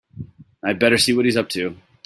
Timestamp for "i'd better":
0.63-0.97